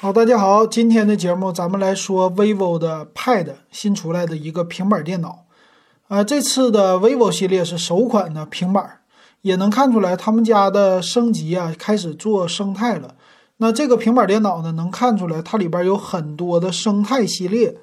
[0.00, 5.46] 好，大家好，今天的节目咱们来说 vivo 的 Pad 新出来的一个平板电脑。
[6.06, 9.00] 啊，这次的 vivo 系列是首款的平板，
[9.42, 13.16] 也能看出来他们家的升级啊，开始做生态了。
[13.56, 17.76] 那这个平板电脑呢，能看出来它里边有很多的生态系列。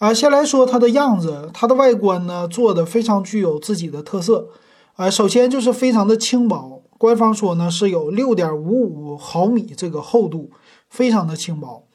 [0.00, 4.48] 啊，先来说它的样子，它的外观呢做的非常具有自己的特色。
[4.96, 10.50] 啊，首先就是非常的轻薄，官方说呢是有六点五五毫米这个厚度。
[10.90, 11.88] 非常的轻薄，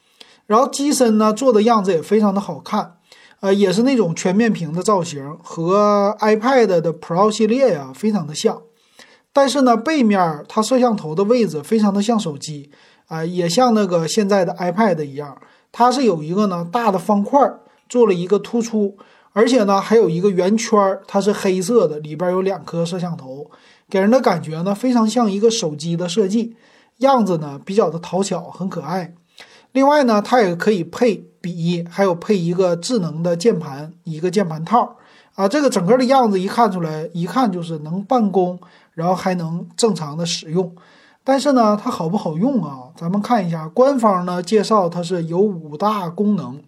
[0.46, 2.98] 然后机身呢做的样子也非常的好看，
[3.40, 8.62] 呃，也是那种全面屏的造型，和 iPad 的 Pro 系列呀非常的像。
[9.32, 12.72] 但是呢，背面它摄像头的位置非常的像手机，
[13.08, 15.42] 啊，也像那个现在的 iPad 一样，
[15.72, 17.40] 它是有一个呢大的方块
[17.88, 18.98] 做了一个突出，
[19.40, 23.50] 而且呢还有一个圆圈，它是黑色的，里边有两颗摄像头，
[23.90, 26.58] 给人的感觉呢非常像一个手机的设计。
[26.98, 29.16] 样子呢比较的讨巧，很可爱。
[29.72, 34.98] 另外呢，它也可以配笔，还有配一个智能的键盘，一个键盘套
[35.36, 35.48] 啊。
[35.48, 38.60] 这个整个的样子一看出来，一看就是能办公，
[38.94, 40.76] 然后还能正常的使用。
[41.24, 42.90] 但是呢，它好不好用啊？
[42.98, 46.62] 咱们看一下，官方呢介绍它是有五大功能，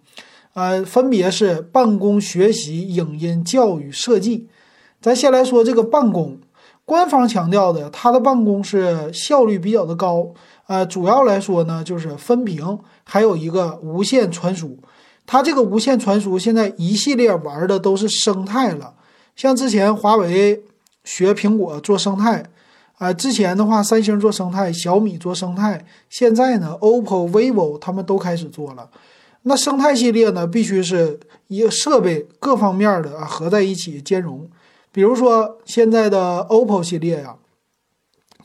[0.54, 4.48] 呃，分别是办公、学习、影音、教育、设计。
[5.00, 6.38] 咱先来说这个办公。
[6.84, 10.34] 官方强调的，它的办公是效率比较的高，
[10.66, 14.78] 呃，主要来说呢就是分屏，还有一个无线传输。
[15.24, 18.94] 它这个无线传输现在一系列玩的都是生态了，
[19.36, 20.64] 像之前华为
[21.04, 22.44] 学苹果做生态，
[22.98, 28.90] 啊，之前的话三星做生态，小米做生态，现在呢 OPPO、vivo 他们都开始做了。
[29.44, 34.48] 那生态系列呢，必须是一个设备各方面的啊合在一起兼容。
[34.92, 37.36] 比如说现在的 OPPO 系列呀，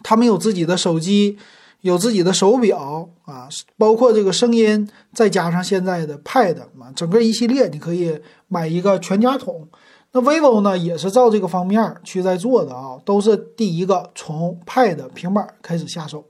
[0.01, 1.37] 他们有自己的手机，
[1.81, 9.67] 有自己的手表啊，包括这个声音，再加上现在的 Pad 嘛，整个一系列你可以买一个全家桶。
[10.13, 16.23] 那 vivo 呢，也是照这个方面去在做的啊，都是第一个从 Pad 平板开始下手。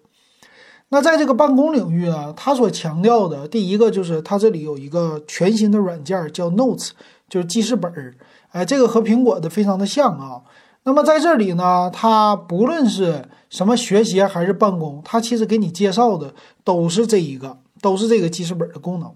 [0.89, 6.91] 那在这个办公领域呢，它所强调的第一个就是它这里有一个全新的软件叫 Notes，
[7.27, 8.15] 就是记事本儿。
[8.51, 10.41] 哎，这个和苹果的非常的像啊。
[10.83, 16.33] 那么在这里呢，它不论是什么学习还是办公，它其实给你介绍的
[16.63, 19.11] 都是这一个，都是这个记事本的功能。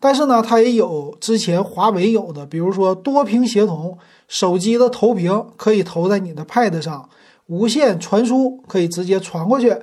[0.00, 7.06] 但是呢，它也有之前华为有的，比如说多屏协同，手机的投屏可以投在你的 Pad 上，
[7.46, 9.76] 无线传输可以直接传过去，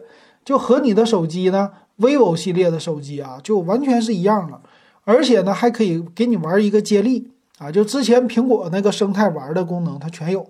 [0.49, 4.59] 就和你的手机呢，vivo 系列的手机啊，就完全是一样了。
[5.03, 7.29] 而且呢，还可以给你玩一个接力。
[7.59, 10.49] 啊，就之前苹果那个生态玩的功能，它全有。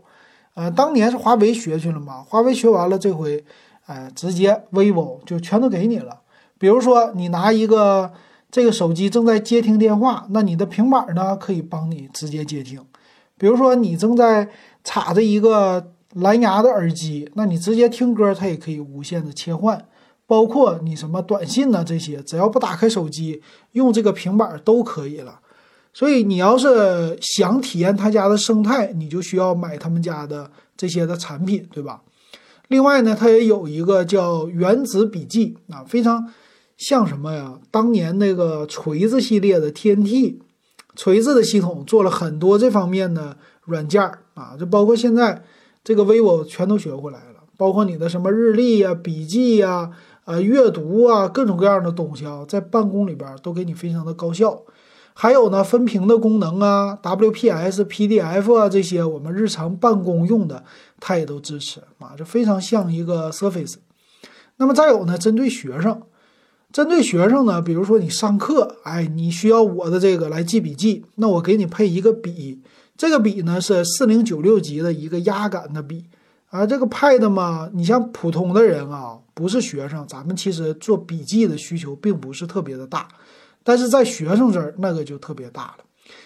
[0.54, 3.44] 呃，当年是华为学去了嘛，华为学完了，这回，
[3.88, 6.22] 呃，直接 vivo 就全都给你了。
[6.58, 8.14] 比如说，你拿一个
[8.50, 12.81] 这个手机正在接听电话，那你的平板呢可以帮你直接接听。
[13.38, 14.48] 比如说，你正在
[14.81, 19.86] 插着一个蓝牙的耳机，那你直接听歌，它也可以无线的切换。
[20.25, 25.40] 包括你什么短信呢这些，只要不打开手机，用这个平板都可以了。
[25.92, 32.03] 所以你要是想体验他家的生态，你就需要买他们家的这些的产品，对吧？
[32.68, 36.31] 另外呢，它也有一个叫原子笔记啊，非常
[36.78, 37.59] 像什么呀？
[37.72, 40.36] 当年那个锤子系列的 TNT，
[40.96, 44.00] 锤子的系统做了很多这方面的软件
[44.36, 45.42] 啊，就包括现在
[45.90, 49.90] 这个 vivo 全都学过来了，包括你的什么日历呀、笔记呀、
[50.26, 54.62] 呃阅读啊，各种各样的东西啊，在办公里边都给你非常的高效。
[55.16, 60.64] 还有呢，分屏的功能啊，WPS、PDF 啊这些我们日常办公用的，
[61.00, 63.78] 它也都支持啊，就非常像一个 Surface。
[64.58, 66.04] 那么再有呢，针对学生，
[66.72, 72.62] 针对学生呢，比如说你上课，哎，你需要我的这个来记笔记，那我给你配一个笔，
[73.00, 76.04] 这个笔呢是四零九六级的一个压感的笔
[76.50, 76.66] 啊。
[76.66, 83.08] 这个 Pad 嘛，你像普通的人啊，不是学生，咱们其实做笔记的需求并不是特别的大。
[83.64, 85.86] 但是在学生这儿，那个就特别大了。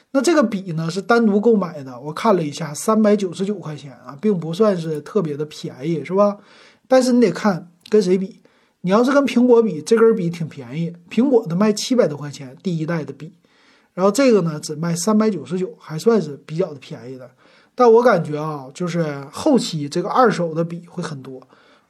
[0.09, 6.39] 那这个笔呢是单独购买的，我看了一下，三百九十九块钱啊，并不算是特别的便宜，是吧？
[6.87, 8.39] 但是你得看跟谁比。
[8.81, 13.31] 你要是跟苹果比，这根笔挺便宜，苹果的卖七百多块钱，第一代的笔，
[13.93, 17.29] 然后这个呢只卖三百九十九，还算是比较的便宜的。
[17.75, 21.41] 但我感觉啊，就是后期这个二手的笔会很多，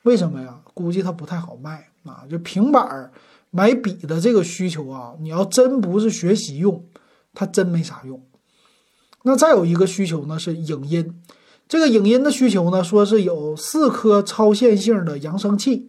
[0.04, 0.60] 为什么呀？
[0.74, 3.12] 估计它不太好卖啊，就平板儿。
[3.56, 6.84] 买笔的这个需求啊，你要真不是学习用，
[7.36, 8.20] 它真没啥用。
[9.22, 11.22] 那再有一个需求呢，是影音。
[11.68, 15.88] 这个影音的需求呢，说是有四颗超线性的扬声器。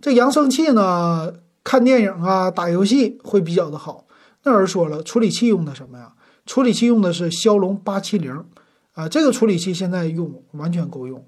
[0.00, 4.06] 这扬声器呢，看电影啊、打游戏会比较的好。
[4.44, 6.12] 那人说了，处理器用的什么呀？
[6.44, 8.44] 处理器用的是骁龙八七零，
[8.94, 11.24] 啊，这个处理器现在用完全够用。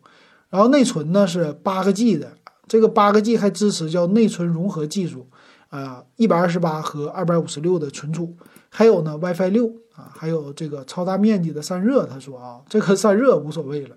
[0.50, 2.32] 然后内存呢是八个 G 的，
[2.66, 5.28] 这个八个 G 还支持叫内存融合技术，
[5.68, 8.36] 啊，一百二十八和二百五十六的存储，
[8.68, 12.04] 还有呢 WiFi 六啊，还有这个超大面积的散热。
[12.04, 13.96] 他说啊，这个散热无所谓了。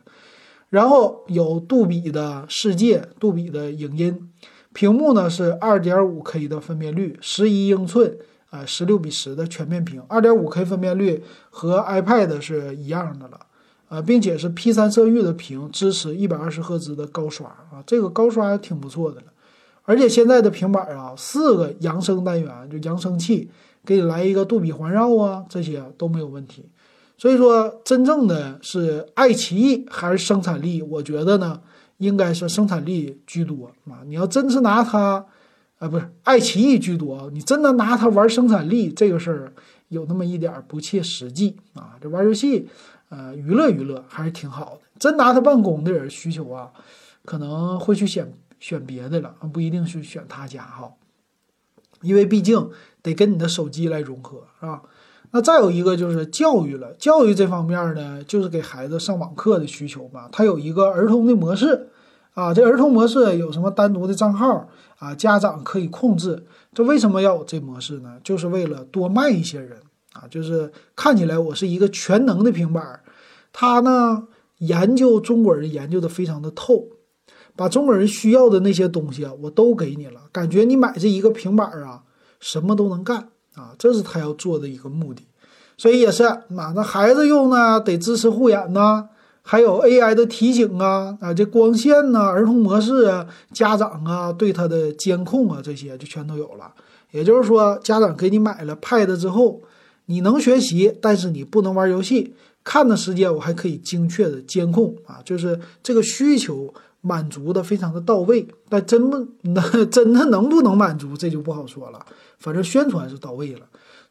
[0.69, 4.29] 然后有杜比的世界，杜比的影音，
[4.73, 8.15] 屏幕呢是二点五 K 的分辨率，十一英寸。
[8.49, 13.39] 啊，十六比十的全面屏，二点五 K 分辨率和 iPad 是一样的了，
[13.89, 19.27] 啊，并且是 P 三色域的屏，支持一百二十赫兹的高刷啊，这个高刷挺不错的了。
[19.83, 23.51] 而且现在的平板啊，四个扬声单元就扬声器，
[23.85, 26.69] 给你来一个杜比环绕啊，这些都没有问题。
[27.17, 30.81] 所以说，真正的是爱奇艺还是生产力？
[30.81, 31.59] 我觉得呢，
[31.97, 34.03] 应该是生产力居多啊。
[34.05, 35.25] 你要真是拿它。
[35.79, 39.53] 啊，不是爱奇艺居多，你真的拿它玩生产力这个事儿，
[39.89, 41.95] 有那么一点不切实际啊。
[42.01, 42.67] 这玩游戏，
[43.09, 44.81] 呃，娱乐娱乐还是挺好的。
[44.97, 46.71] 真拿它办公的人需求啊，
[47.25, 50.93] 可能会去选选别的了，不一定去选他家哈。
[52.01, 52.69] 因为毕竟
[53.03, 54.81] 得跟你的手机来融合，是吧？
[55.29, 61.89] 那再有一个就是教育了，教育这方面呢，就是给孩子上网课的需求嘛，它有一个儿童的模式。
[62.37, 64.69] 啊，这儿童模式有什么单独的账号
[64.99, 65.15] 啊？
[65.15, 66.45] 家长可以控制。
[66.71, 68.17] 这为什么要有这模式呢？
[68.23, 69.79] 就是为了多卖一些人
[70.13, 73.01] 啊，就是看起来我是一个全能的平板。
[73.51, 74.27] 他呢，
[74.59, 76.89] 研究中国人研究的非常的透，
[77.55, 80.21] 把中国人需要的那些东西啊，我都给你了。
[80.31, 82.03] 感觉你买这一个平板啊，
[82.39, 85.25] 什么都能干啊，这是他要做的一个目的。
[85.75, 89.09] 所以也是，那那孩子用呢，得支持护眼呐。
[89.49, 96.73] 还有 AI 的提醒啊啊，这光线呐，儿童模式啊，家长啊对它的监控啊，这些就全都有了。
[97.11, 99.61] 也就是说，家长给你买了 Pad 之后，
[100.07, 102.33] 你能学习，但是你不能玩游戏，
[102.65, 108.45] 看的时间我还可以精确的监控啊，就是这个需求满足的非常的到位。
[108.67, 112.05] 但真不能真的能不能满足，这就不好说了。
[112.37, 113.61] 反正宣传是到位了。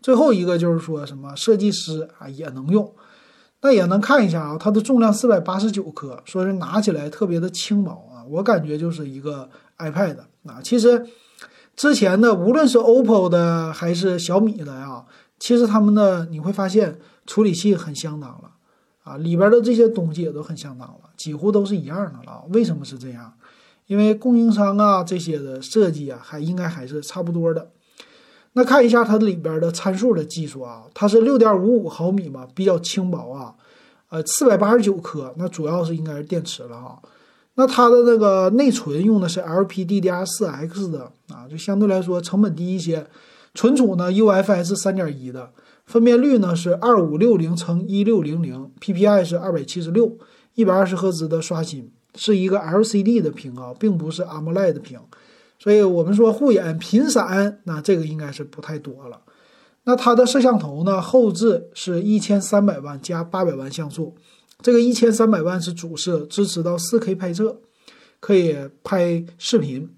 [0.00, 2.90] 最后一个就是说什么设计师啊也能用。
[3.66, 10.60] 那也能看一下啊，它的重量四百八十九克，说是拿起来特别的轻薄啊，我感觉就是一个 iPad 啊。
[10.62, 11.04] 其实
[11.74, 15.04] 之前的无论是 OPPO 的还是小米的呀，
[15.40, 16.96] 其实他们的你会发现
[17.26, 18.52] 处理器很相当了
[19.02, 22.44] 啊，里边的这些东西也都很相当了，几乎都是一样的了。
[22.50, 23.32] 为什么是这样？
[23.88, 27.72] 因为供应商啊这些的设计啊，还应该还是差不多的。
[28.58, 33.54] 那看一下它里边的参数的技术啊，它是六点五五毫米嘛，比较轻薄啊，
[34.08, 36.96] 呃，四百八十九克，那主要是应该是电池了啊。
[37.56, 43.06] 那它的那个内存用的是 LPDDR4X 的啊，就相对来说成本低一些。
[43.54, 45.50] 存储呢，UFS 三点一的，
[45.84, 50.16] 分辨率呢是二五六零乘一六零零，PPI 是二百七十六，
[50.54, 54.98] 一百二十赫兹的刷新，是一个 LCD 的屏啊，并不是 AMOLED 的屏。
[55.58, 59.20] 所以我们说护眼频闪，那这个应该是不太多了。
[59.84, 61.00] 那它的摄像头呢？
[61.00, 64.16] 后置是一千三百万加八百万像素，
[64.60, 67.60] 这个一千三百万是主摄，支持到四 K 拍摄，
[68.18, 69.88] 可以拍视频。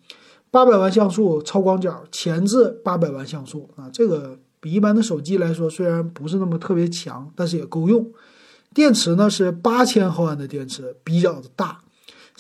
[0.51, 8.11] 八百万像素超广角，前置八百万像素啊，这个比一般的手机来说虽然不是那么特别强，但是也够用。
[8.75, 11.81] 电池呢是八千毫安的电池，比较的大。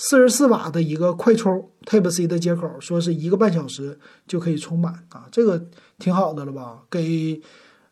[0.00, 5.66] 四十四瓦的一个快充 Type C 的接口，说是一个半小时就可以充满啊，这个
[5.98, 6.84] 挺好的了吧？
[6.88, 7.42] 给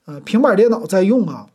[0.04, 1.48] 呃平板电脑在用啊，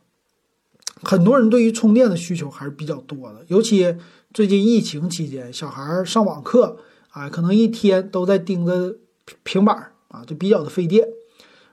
[1.02, 3.96] 很多人对于充电的需求还是比较多的，尤其
[4.34, 6.76] 最近疫情期间，小孩上网课
[7.08, 8.94] 啊，可能一天都在盯着
[9.42, 11.08] 平板啊，就比较的费电。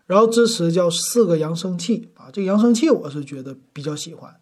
[0.05, 4.33] 然后支持叫四个扬声器啊，这个扬声器我是觉得比较喜欢。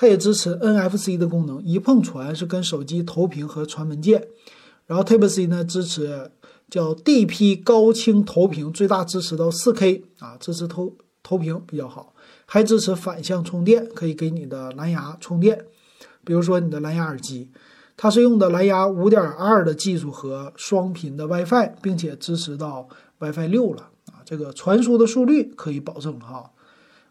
[0.00, 4.28] 它也支持 NFC 的功能，一碰传是跟手机投屏和传文件。
[4.86, 6.30] 然后 Type C 呢支持
[6.70, 12.14] 叫 DP 高清投屏，最大支持到 4K 啊，支持投投屏比较好，
[12.46, 15.66] 还支持反向充电，可以给你的蓝牙充电。
[16.24, 17.50] 比如说你的蓝牙耳机，
[17.98, 22.88] 它是用的蓝牙5.2的技术和双频的 WiFi，并且支持到
[23.18, 26.52] WiFi 六了啊，这个传输的速率可以保证哈。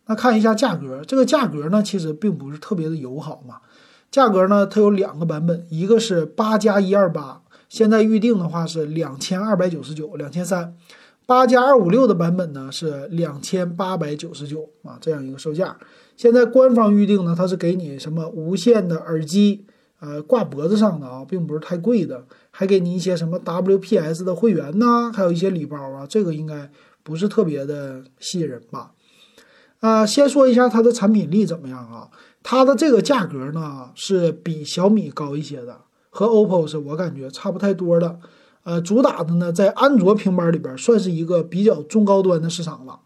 [0.09, 3.57] 那看一下价格，这个价格呢，其实并不是特别的友好嘛。
[4.09, 10.73] 价格呢，它有两个版本，一个是八加一二八，现在预定的话是两千二百九十九，两千三；
[11.27, 15.77] 八加二五六的版本呢是两千八百九十九啊，这样一个售价。
[16.17, 19.63] 现在官方预定呢，它是给你什么无线的耳机
[19.99, 26.71] 呃，挂脖子上的啊，并不是太贵的，还给你一些什么 WPS 的会员呐，还有一些礼包啊，这个应该
[27.03, 28.93] 不是特别的吸引人吧？
[29.79, 32.09] 啊，先说一下它的产品力怎么样啊？
[32.43, 35.77] 它的这个价格呢是比小米高一些的，
[36.09, 38.19] 和 OPPO 是我感觉差不太多的。
[38.63, 42.99] 呃，主打的呢，在安卓平板里边算是一个比较中高端的市场了。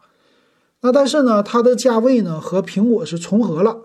[0.81, 3.77] 那但是呢，它的价位呢和苹果是重合了。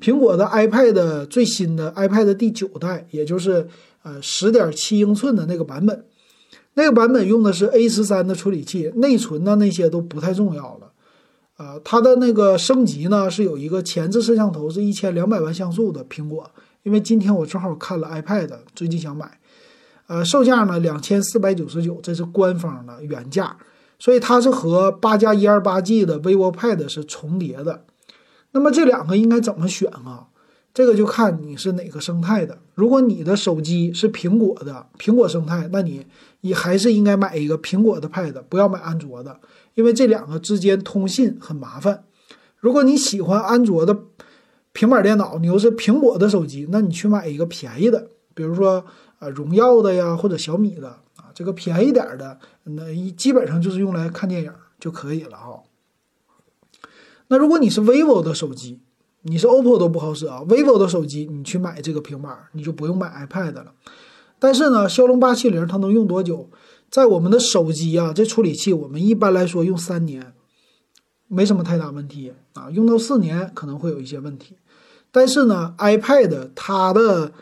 [0.00, 3.68] 苹果的 iPad 最新的 iPad 第九代，也就是
[4.02, 6.06] 呃十点七英寸的那个版本，
[6.74, 10.89] 那个版本用的是 A 十三的处理器，内存呢那些都不太重要了。
[11.60, 16.50] 啊，它的那个升级呢是有一个前置摄像头是一千两百万像素的苹果，
[16.84, 19.38] 因为今天我正好看了 iPad，最近想买。
[20.06, 23.58] 呃，售价呢两千四百九十九，这是官方的原价，
[23.98, 27.84] 所以它是和八加一二八 G 的 vivo Pad 是重叠的。
[28.52, 30.28] 那么这两个应该怎么选啊？
[30.72, 32.56] 这个就看你是哪个生态的。
[32.74, 36.06] 如果你的手机是苹果的苹果生态，那你
[36.40, 39.38] 你还是应该买一个苹果的 Pad，不要买安卓的，
[39.80, 42.04] 因为这两个之间通信很麻烦。
[42.58, 43.98] 如果你喜欢安卓的
[44.72, 48.84] 平板电脑，你又是苹果的手机，那你去买一个便宜的，比如说。
[49.20, 55.62] 啊，荣耀的呀，或者小米的啊，这个便宜点的，那基本上就是用来看电影就可以了哈。
[57.28, 58.80] 那如果你是 vivo 的手机，
[59.20, 63.74] 你是 OPPO 都不好使啊，vivo 的手机你去买这个平板，你就不用买 iPad 了。
[64.38, 66.48] 但是呢，骁龙八七零它能用多久？
[66.90, 70.34] 在我们的手机啊，这处理器我们一般来说用三年，
[71.28, 74.56] 没什么太大问题啊，用到四年可能会有一些问题。
[75.12, 77.32] 但是呢，iPad 它的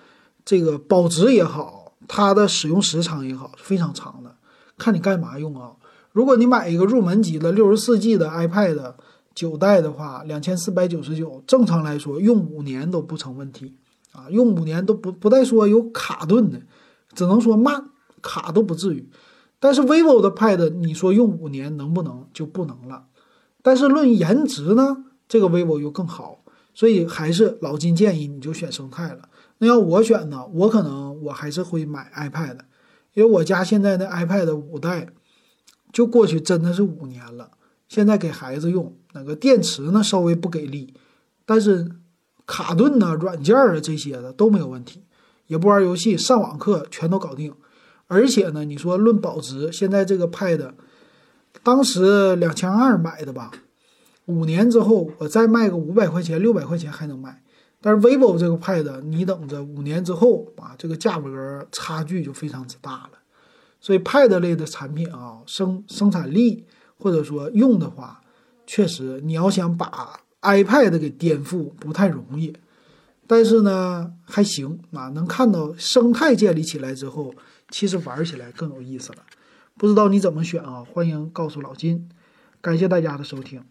[0.45, 4.37] 这个保值也好，它的使用时长也好，非常长的，
[4.77, 5.73] 看你干嘛用啊。
[6.13, 8.95] 如果你买一个入门级的六十四 G 的 iPad
[9.35, 13.77] 九代的话，两千四百九十九，正常来说用五年都不成问题
[14.13, 16.61] 啊，用五年都不不带说有卡顿的，
[17.15, 17.91] 只能说慢
[18.21, 19.09] 卡都不至于。
[19.61, 23.07] 但是 vivo 的 Pad，你说用五年能不能就不能了？
[23.63, 29.29] 但是论颜值呢，这个 vivo 又更好，所以还是老金建议你就选生态了。
[29.59, 32.59] 那要我选呢，我可能我还是会买 iPad，
[33.15, 35.09] 因为我家现在的 iPad 五代
[35.93, 37.51] 就过去真的是五年了。
[37.89, 40.95] 现在给孩子用，那个电池呢稍微不给力，
[41.45, 41.91] 但是
[42.47, 45.03] 卡顿呢、软件啊这些的都没有问题，
[45.49, 47.53] 也不玩游戏，上网课全都搞定。
[48.09, 50.73] 而且呢，你说论保值，现在这个 Pad
[51.63, 53.53] 当时两千二买的吧，
[54.25, 57.43] 五年之后我再卖个五百块钱、六百块钱还能买。
[57.81, 63.11] 但是 vivo 这个 Pad，你等着五年之后啊，这个价格差距就非常之大了。
[63.81, 66.65] 所以 Pad 类的产品啊，生生产力
[66.99, 68.21] 或者说用的话，
[68.67, 72.57] 确实你要想把 iPad 给颠覆不太容易。
[73.27, 77.35] 但是呢，还行啊，能看到生态建立起来之后，
[77.69, 79.25] 其实玩起来更有意思了。
[79.77, 80.85] 不知道你怎么选啊？
[80.85, 82.09] 欢迎告诉老金。
[82.61, 83.65] 感谢大家的收听。